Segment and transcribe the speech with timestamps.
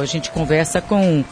[0.00, 1.24] a gente conversa com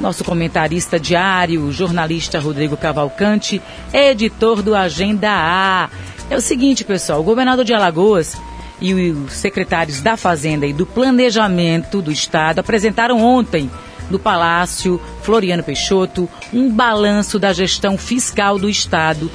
[0.00, 3.60] nosso comentarista diário, jornalista Rodrigo Cavalcante,
[3.92, 5.90] editor do Agenda A.
[6.30, 8.36] É o seguinte, pessoal, o governador de Alagoas
[8.80, 13.70] e os secretários da Fazenda e do Planejamento do Estado apresentaram ontem
[14.10, 19.30] no Palácio Floriano Peixoto um balanço da gestão fiscal do Estado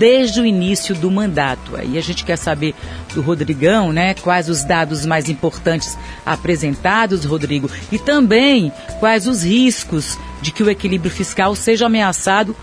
[0.00, 1.76] desde o início do mandato.
[1.76, 2.74] Aí a gente quer saber
[3.14, 10.18] do Rodrigão, né, quais os dados mais importantes apresentados, Rodrigo, e também quais os riscos
[10.40, 12.56] de que o equilíbrio fiscal seja ameaçado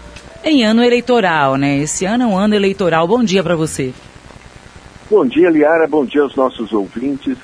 [0.44, 1.78] em ano eleitoral, né?
[1.78, 3.08] Esse ano é um ano eleitoral.
[3.08, 3.94] Bom dia para você.
[5.08, 5.88] Bom dia, Liara.
[5.88, 7.38] Bom dia aos nossos ouvintes.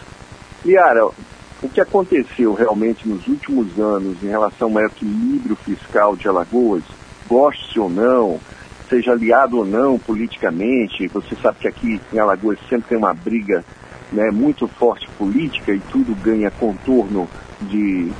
[0.65, 6.83] Liara, o que aconteceu realmente nos últimos anos em relação ao equilíbrio fiscal de Alagoas,
[7.27, 8.39] goste ou não,
[8.93, 13.65] seja aliado ou não politicamente, você sabe que aqui em Alagoas sempre tem uma briga
[14.11, 17.27] né, muito forte política e tudo ganha contorno
[17.61, 18.11] de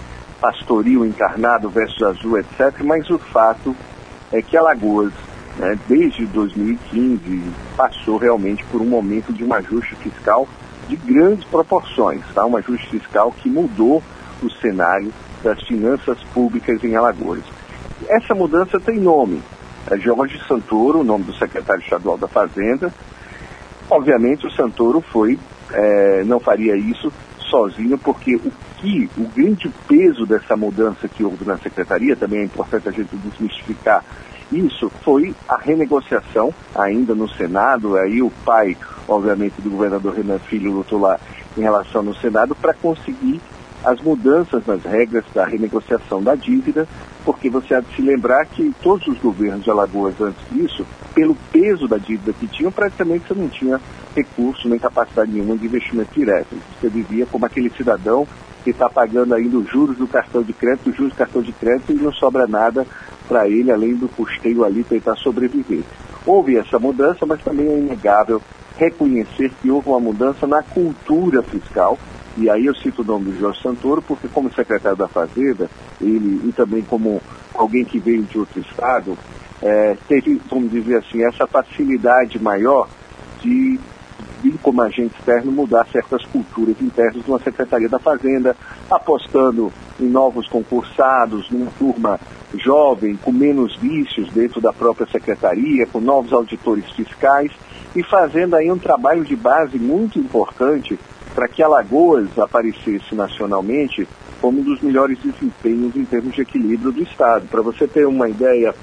[0.42, 2.82] pastoril encarnado versus azul, etc.
[2.84, 3.76] Mas o fato
[4.32, 5.14] é que Alagoas,
[5.60, 7.44] né, desde 2015,
[7.78, 10.48] passou realmente por um momento de um ajuste fiscal
[10.90, 12.46] de grandes proporções, tá?
[12.48, 14.02] um ajuste fiscal que mudou
[14.42, 17.44] o cenário das finanças públicas em Alagoas.
[18.10, 19.42] Essa mudança tem nome,
[19.92, 22.94] é Jorge Santoro, o nome do secretário estadual da Fazenda.
[23.90, 25.38] Obviamente o Santoro foi,
[25.72, 27.12] é, não faria isso
[27.50, 32.44] sozinho, porque o que, o grande peso dessa mudança que houve na secretaria, também é
[32.44, 34.04] importante a gente desmistificar
[34.52, 40.72] isso, foi a renegociação ainda no Senado, aí o pai, obviamente, do governador Renan Filho
[40.72, 41.20] lutou lá
[41.58, 43.42] em relação no Senado para conseguir
[43.84, 46.88] as mudanças nas regras da renegociação da dívida,
[47.26, 51.36] porque você há de se lembrar que todos os governos de Alagoas antes disso, pelo
[51.52, 53.80] peso da dívida que tinham, praticamente você não tinha
[54.16, 56.56] recurso nem capacidade nenhuma de investimento direto.
[56.80, 58.28] Você vivia como aquele cidadão
[58.64, 61.52] que está pagando ainda os juros do cartão de crédito, os juros do cartão de
[61.52, 62.86] crédito e não sobra nada
[63.28, 65.84] para ele, além do custeio ali tentar sobreviver.
[66.26, 68.42] Houve essa mudança, mas também é inegável
[68.78, 71.98] reconhecer que houve uma mudança na cultura fiscal,
[72.38, 75.70] e aí eu cito o nome do Jorge Santoro, porque como secretário da Fazenda,
[76.02, 77.22] ele e também como
[77.54, 79.18] alguém que veio de outro estado,
[79.62, 82.88] é, teve, vamos dizer assim, essa facilidade maior
[83.42, 83.80] de
[84.42, 88.56] vir como agente externo mudar certas culturas internas de uma Secretaria da Fazenda,
[88.90, 92.20] apostando em novos concursados, numa turma
[92.56, 97.52] jovem, com menos vícios dentro da própria secretaria, com novos auditores fiscais
[97.96, 101.00] e fazendo aí um trabalho de base muito importante
[101.34, 104.08] para que Alagoas aparecesse nacionalmente
[104.40, 107.48] como um dos melhores desempenhos em termos de equilíbrio do Estado.
[107.48, 108.76] Para você ter uma ideia,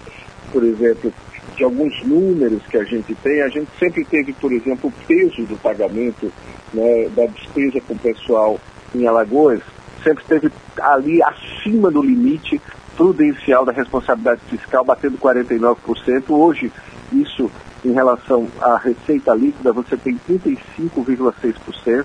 [0.53, 1.13] por exemplo,
[1.57, 5.43] de alguns números que a gente tem, a gente sempre teve, por exemplo, o peso
[5.43, 6.33] do pagamento
[6.73, 8.59] né, da despesa com o pessoal
[8.95, 9.61] em Alagoas,
[10.03, 10.51] sempre esteve
[10.81, 12.61] ali acima do limite
[12.97, 16.25] prudencial da responsabilidade fiscal, batendo 49%.
[16.31, 16.73] Hoje,
[17.13, 17.51] isso
[17.85, 22.05] em relação à receita líquida, você tem 35,6%.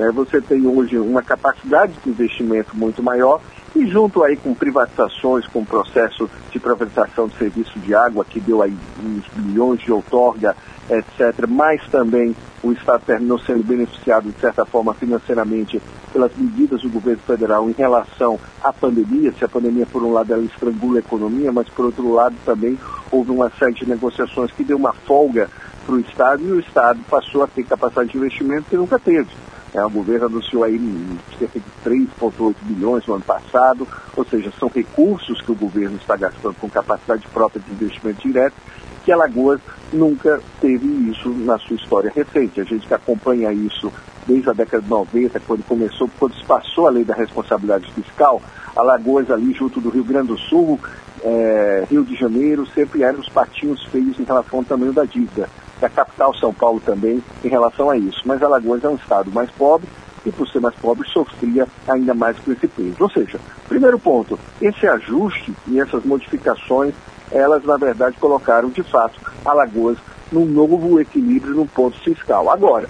[0.00, 0.10] Né?
[0.12, 3.38] Você tem hoje uma capacidade de investimento muito maior
[3.76, 8.40] e junto aí com privatizações, com o processo de privatização de serviço de água, que
[8.40, 8.74] deu aí
[9.04, 10.56] uns bilhões de outorga,
[10.88, 15.80] etc., mas também o Estado terminou sendo beneficiado, de certa forma, financeiramente
[16.12, 19.32] pelas medidas do governo federal em relação à pandemia.
[19.38, 22.78] Se a pandemia, por um lado, ela estrangula a economia, mas, por outro lado, também
[23.12, 25.48] houve uma série de negociações que deu uma folga
[25.86, 29.28] para o Estado e o Estado passou a ter capacidade de investimento que nunca teve.
[29.72, 30.80] É, o governo anunciou aí
[31.38, 33.86] cerca de 3,8 bilhões no ano passado,
[34.16, 38.54] ou seja, são recursos que o governo está gastando com capacidade própria de investimento direto,
[39.04, 39.60] que Alagoas
[39.92, 42.60] nunca teve isso na sua história recente.
[42.60, 43.92] A gente que acompanha isso
[44.26, 48.42] desde a década de 90, quando começou, quando se passou a lei da responsabilidade fiscal,
[48.76, 50.78] Alagoas ali junto do Rio Grande do Sul,
[51.22, 55.48] é, Rio de Janeiro, sempre eram os patinhos feios em relação ao tamanho da dívida
[55.80, 58.20] da capital São Paulo também em relação a isso.
[58.26, 59.88] Mas Alagoas é um estado mais pobre
[60.24, 62.96] e, por ser mais pobre, sofria ainda mais com esse peso.
[63.00, 66.94] Ou seja, primeiro ponto, esse ajuste e essas modificações,
[67.32, 69.96] elas na verdade colocaram de fato Alagoas
[70.30, 72.50] num novo equilíbrio no ponto fiscal.
[72.50, 72.88] Agora,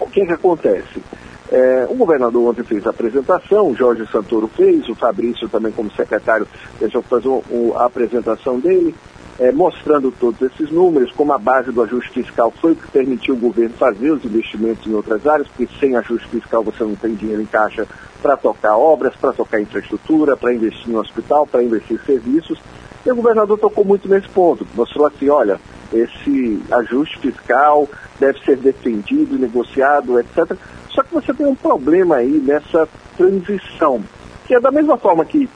[0.00, 1.02] o que, é que acontece?
[1.50, 5.90] É, o governador ontem fez a apresentação, o Jorge Santoro fez, o Fabrício também como
[5.92, 6.46] secretário
[6.78, 7.30] deixou fazer
[7.76, 8.94] a apresentação dele
[9.38, 13.34] é, mostrando todos esses números, como a base do ajuste fiscal foi o que permitiu
[13.34, 17.14] o governo fazer os investimentos em outras áreas, porque sem ajuste fiscal você não tem
[17.14, 17.86] dinheiro em caixa
[18.20, 22.58] para tocar obras, para tocar infraestrutura, para investir no hospital, para investir em serviços.
[23.06, 25.60] E o governador tocou muito nesse ponto, mostrou assim, olha,
[25.92, 30.56] esse ajuste fiscal deve ser defendido, negociado, etc.
[30.98, 34.02] Só que você tem um problema aí nessa transição
[34.40, 35.48] Porque da mesma forma que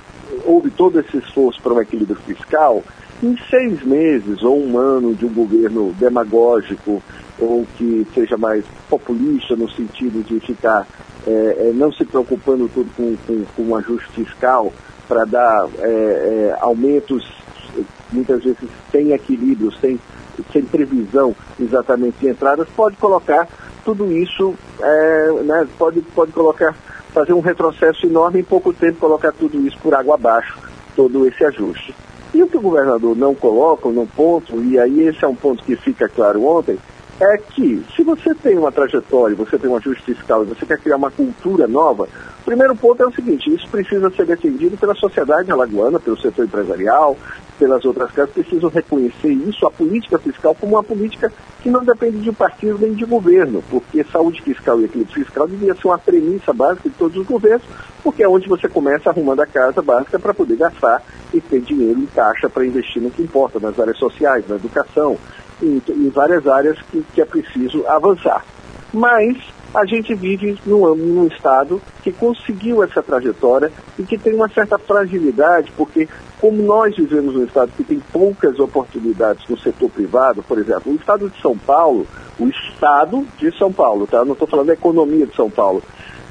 [0.44, 2.80] houve todo esse esforço para um equilíbrio fiscal,
[3.20, 7.02] em seis meses ou um ano de um governo demagógico
[7.40, 10.86] ou que seja mais populista no sentido de ficar
[11.26, 14.72] é, é, não se preocupando tudo com, com, com um ajuste fiscal
[15.08, 17.28] para dar é, é, aumentos,
[18.12, 19.98] muitas vezes sem equilíbrio, sem,
[20.52, 23.48] sem previsão exatamente de entradas, pode colocar
[23.84, 26.74] tudo isso, é, né, pode, pode colocar,
[27.12, 30.58] fazer um retrocesso enorme em pouco tempo, colocar tudo isso por água abaixo,
[30.96, 31.94] todo esse ajuste.
[32.34, 35.62] E o que o governador não coloca no ponto, e aí esse é um ponto
[35.62, 36.78] que fica claro ontem,
[37.20, 40.78] é que se você tem uma trajetória, você tem um ajuste fiscal e você quer
[40.78, 42.08] criar uma cultura nova,
[42.42, 46.44] o primeiro ponto é o seguinte, isso precisa ser defendido pela sociedade alagoana, pelo setor
[46.44, 47.16] empresarial,
[47.56, 52.18] pelas outras casas, precisam reconhecer isso, a política fiscal, como uma política que não depende
[52.18, 56.52] de partido nem de governo, porque saúde fiscal e equilíbrio fiscal devia ser uma premissa
[56.52, 57.62] básica de todos os governos,
[58.02, 61.00] porque é onde você começa arrumando a casa básica para poder gastar
[61.32, 65.16] e ter dinheiro em caixa para investir no que importa, nas áreas sociais, na educação,
[65.62, 68.44] em, em várias áreas que, que é preciso avançar.
[68.92, 69.38] Mas
[69.74, 74.78] a gente vive num, num, estado que conseguiu essa trajetória e que tem uma certa
[74.78, 76.08] fragilidade, porque
[76.40, 80.96] como nós vivemos num estado que tem poucas oportunidades no setor privado, por exemplo, o
[80.96, 82.06] estado de São Paulo,
[82.38, 84.24] o estado de São Paulo, tá?
[84.24, 85.82] não estou falando da economia de São Paulo,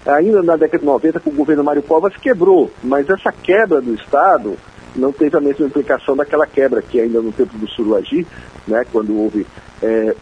[0.05, 3.93] ainda na década de 90, com o governo Mário Covas, quebrou, mas essa quebra do
[3.93, 4.55] estado
[4.95, 8.27] não teve a mesma implicação daquela quebra que ainda no tempo do Suruagi,
[8.67, 9.47] né, quando houve
[9.81, 10.15] é,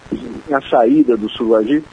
[0.51, 1.83] a saída do Suruagi.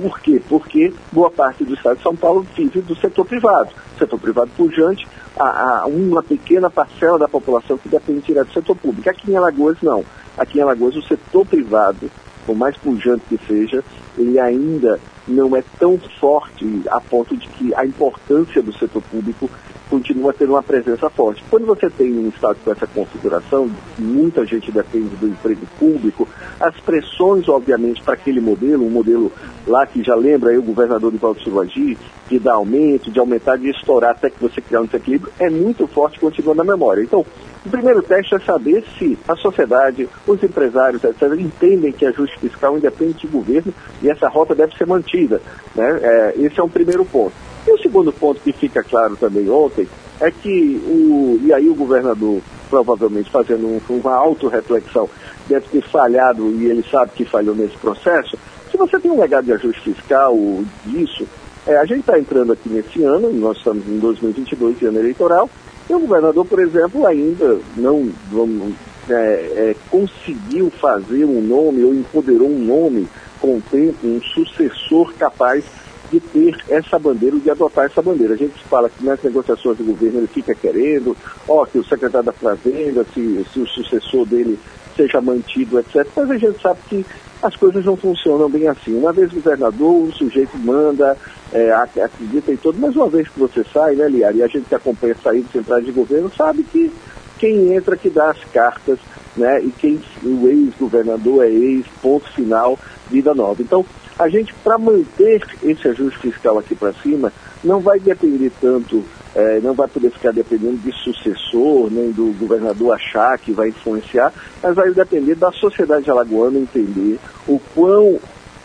[0.00, 0.40] Por quê?
[0.48, 3.70] Porque boa parte do Estado de São Paulo vive do setor privado.
[3.98, 5.06] Setor privado pujante,
[5.38, 9.10] a, a uma pequena parcela da população que depende direto do setor público.
[9.10, 10.02] Aqui em Alagoas, não.
[10.38, 12.10] Aqui em Alagoas, o setor privado,
[12.46, 13.84] por mais pujante que seja,
[14.16, 14.98] ele ainda
[15.28, 19.50] não é tão forte a ponto de que a importância do setor público
[19.90, 21.44] continua tendo uma presença forte.
[21.50, 26.28] Quando você tem um Estado com essa configuração, muita gente depende do emprego público,
[26.60, 29.32] as pressões, obviamente, para aquele modelo, um modelo
[29.66, 31.98] lá que já lembra aí o governador de Valdo Silvagi,
[32.28, 35.86] de dar aumento, de aumentar, de estourar até que você criar um desequilíbrio, é muito
[35.88, 37.02] forte continua na memória.
[37.02, 37.26] Então,
[37.66, 42.78] o primeiro teste é saber se a sociedade, os empresários, etc., entendem que ajuste fiscal
[42.78, 45.42] independe de governo e essa rota deve ser mantida.
[45.74, 45.98] Né?
[46.02, 47.49] É, esse é um primeiro ponto.
[47.70, 49.86] E o segundo ponto que fica claro também ontem
[50.20, 55.08] é que, o, e aí o governador, provavelmente fazendo um, uma autorreflexão,
[55.48, 58.36] deve ter falhado e ele sabe que falhou nesse processo.
[58.72, 60.36] Se você tem um legado de ajuste fiscal
[60.84, 61.28] disso,
[61.64, 65.48] é, a gente está entrando aqui nesse ano, nós estamos em 2022, ano eleitoral,
[65.88, 68.74] e o governador, por exemplo, ainda não vamos,
[69.08, 73.06] é, é, conseguiu fazer um nome ou empoderou um nome
[73.40, 75.64] com o tempo, um sucessor capaz
[76.10, 78.34] de ter essa bandeira, de adotar essa bandeira.
[78.34, 81.16] A gente fala que nas negociações do governo ele fica querendo,
[81.48, 84.58] ó, que o secretário da Fazenda, se, se o sucessor dele
[84.96, 86.06] seja mantido, etc.
[86.16, 87.06] Mas a gente sabe que
[87.42, 88.96] as coisas não funcionam bem assim.
[88.96, 91.16] Uma vez governador, o sujeito manda,
[91.52, 94.66] é, acredita em todo, mas uma vez que você sai, né, Liara, e a gente
[94.68, 96.92] que acompanha a de centrais de governo, sabe que
[97.38, 98.98] quem entra que dá as cartas,
[99.36, 102.78] né, e quem o ex-governador é ex, ponto final,
[103.10, 103.62] vida nova.
[103.62, 103.84] Então,
[104.20, 107.32] a gente, para manter esse ajuste fiscal aqui para cima,
[107.64, 109.02] não vai depender tanto,
[109.34, 114.30] é, não vai poder ficar dependendo de sucessor, nem do governador achar que vai influenciar,
[114.62, 117.18] mas vai depender da sociedade alagoana entender
[117.48, 118.20] o quão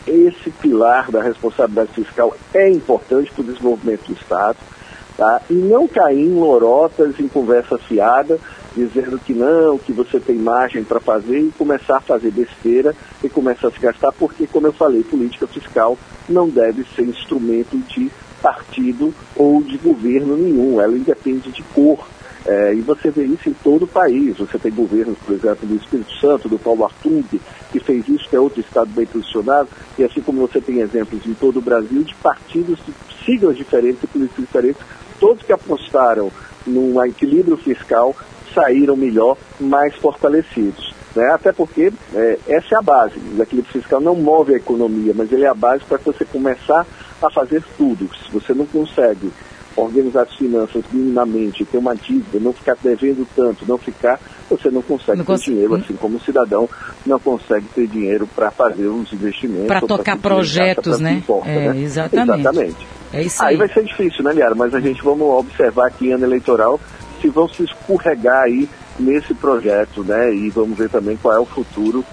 [0.06, 4.58] esse pilar da responsabilidade fiscal é importante para o desenvolvimento do Estado,
[5.16, 5.42] tá?
[5.50, 8.38] e não cair em lorotas, em conversa fiada,
[8.76, 13.30] dizendo que não, que você tem margem para fazer e começar a fazer besteira e
[13.30, 18.12] começar a se gastar, porque, como eu falei, política fiscal não deve ser instrumento de
[18.42, 22.06] partido ou de governo nenhum, ela independe de cor.
[22.46, 24.38] É, e você vê isso em todo o país.
[24.38, 27.24] Você tem governos, por exemplo, do Espírito Santo, do Paulo Artung,
[27.72, 29.68] que fez isso, que é outro estado bem posicionado,
[29.98, 32.94] e assim como você tem exemplos em todo o Brasil de partidos de
[33.26, 34.82] siglas diferentes e políticos diferentes,
[35.20, 36.32] todos que apostaram
[36.66, 38.16] num equilíbrio fiscal
[38.54, 40.94] saíram melhor, mais fortalecidos.
[41.16, 41.26] Né?
[41.34, 43.20] Até porque é, essa é a base.
[43.38, 46.86] O equilíbrio fiscal não move a economia, mas ele é a base para você começar
[47.22, 48.10] a fazer tudo.
[48.16, 49.32] Se você não consegue
[49.76, 54.20] organizar as finanças minimamente, ter uma dívida, não ficar devendo tanto, não ficar,
[54.50, 56.70] você não consegue não ter dinheiro, assim como o cidadão
[57.06, 59.68] não consegue ter dinheiro para fazer os investimentos.
[59.68, 61.14] Para tocar projetos, né?
[61.14, 61.82] Importa, é, né?
[61.82, 62.40] Exatamente.
[62.40, 62.88] Exatamente.
[63.16, 63.52] É isso aí.
[63.52, 64.54] aí vai ser difícil, né, Liara?
[64.54, 66.80] Mas a gente vamos observar aqui em ano eleitoral
[67.22, 68.70] se vão se escorregar aí
[69.00, 70.34] nesse projeto, né?
[70.34, 72.04] E vamos ver também qual é o futuro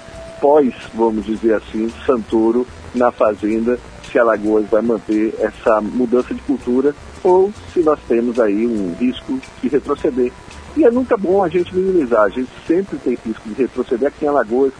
[0.40, 3.78] pós, vamos dizer assim, Santoro na Fazenda,
[4.10, 9.40] se Alagoas vai manter essa mudança de cultura ou se nós temos aí um risco
[9.62, 10.32] de retroceder.
[10.76, 14.24] E é nunca bom a gente minimizar, a gente sempre tem risco de retroceder aqui
[14.24, 14.72] em Alagoas.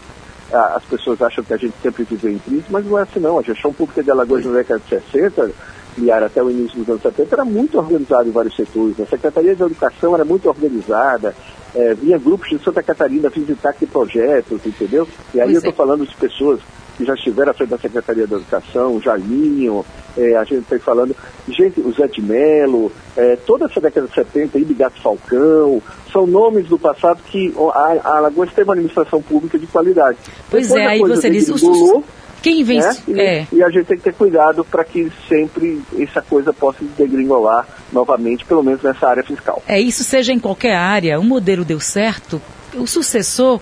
[0.51, 3.39] As pessoas acham que a gente sempre vive em crise, mas não é assim não.
[3.39, 5.51] A gestão pública de Alagoas na década de 60,
[5.97, 8.99] e até o início dos anos 70, era muito organizada em vários setores.
[8.99, 11.35] A Secretaria de Educação era muito organizada,
[11.75, 15.07] é, vinha grupos de Santa Catarina visitar aqui projetos, entendeu?
[15.33, 15.75] E aí pois eu estou é.
[15.75, 16.59] falando de pessoas
[16.97, 19.83] que já estiveram à frente da Secretaria da Educação, o Jaiminho,
[20.15, 21.15] é, a gente está falando,
[21.47, 25.81] gente, o Zé de Mello, é, toda essa década de 70, Ibigato Falcão,
[26.11, 30.17] são nomes do passado que a, a Alagoas teve uma administração pública de qualidade.
[30.49, 32.03] Pois Depois é, aí você disse, o,
[32.43, 32.79] quem vem...
[32.79, 32.97] Né?
[33.07, 33.47] E, é.
[33.53, 38.43] e, a gente tem que ter cuidado para que sempre essa coisa possa degringolar novamente,
[38.43, 39.63] pelo menos nessa área fiscal.
[39.65, 42.41] É, isso seja em qualquer área, o modelo deu certo,
[42.75, 43.61] o sucessor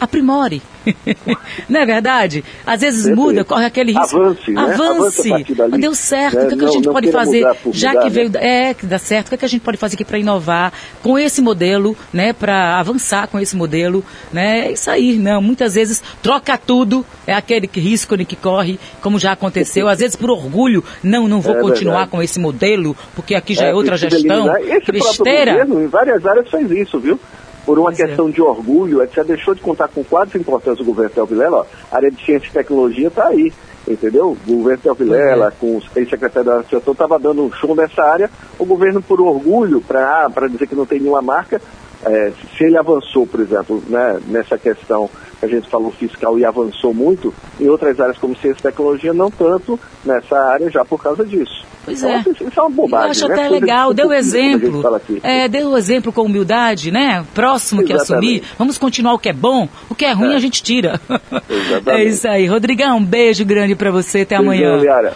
[0.00, 0.62] aprimore.
[1.68, 2.44] não é verdade?
[2.66, 3.20] Às vezes Sempre.
[3.20, 4.16] muda, corre aquele risco.
[4.16, 4.60] Avance, né?
[4.60, 5.32] Avance.
[5.32, 6.36] Avance Deu certo.
[6.36, 6.44] Né?
[6.44, 7.40] O que, é que a gente pode fazer?
[7.72, 8.30] Já mudar, que veio.
[8.30, 8.68] Né?
[8.68, 9.26] É, que dá certo.
[9.26, 12.32] O que, é que a gente pode fazer aqui para inovar com esse modelo, né?
[12.32, 14.66] Para avançar com esse modelo, né?
[14.68, 15.42] É isso aí, não.
[15.42, 19.88] Muitas vezes troca tudo, é aquele que risco que corre, como já aconteceu.
[19.88, 22.10] Às vezes por orgulho, não, não vou é continuar verdade.
[22.10, 24.56] com esse modelo, porque aqui já é, é outra gestão.
[24.56, 25.52] Esse besteira.
[25.52, 27.18] Governo, em várias áreas faz isso, viu?
[27.68, 28.06] Por uma pois é.
[28.06, 28.32] questão é.
[28.32, 32.10] de orgulho, etc., deixou de contar com quadros importantes do governo Tel Vilela, a área
[32.10, 33.52] de ciência e tecnologia está aí,
[33.86, 34.34] entendeu?
[34.46, 35.50] O governo Tel Vilela, é.
[35.50, 39.82] com o ex-secretário da Associação, estava dando um show nessa área, o governo, por orgulho,
[39.82, 41.60] para dizer que não tem nenhuma marca,
[42.04, 46.44] é, se ele avançou, por exemplo, né, nessa questão que a gente falou fiscal e
[46.44, 51.02] avançou muito, em outras áreas como ciência e tecnologia, não tanto nessa área já por
[51.02, 51.66] causa disso.
[51.84, 52.18] Pois é.
[52.18, 53.06] Então, isso é uma bobagem.
[53.06, 53.34] Eu acho né?
[53.34, 54.82] até legal, deu exemplo.
[55.22, 57.24] É, deu exemplo com humildade, né?
[57.34, 58.06] Próximo Exatamente.
[58.06, 58.42] que assumir.
[58.58, 60.36] Vamos continuar o que é bom, o que é ruim é.
[60.36, 61.00] a gente tira.
[61.48, 61.90] Exatamente.
[61.90, 62.46] É isso aí.
[62.46, 64.76] Rodrigão, um beijo grande para você, até amanhã.
[64.76, 65.14] Liara.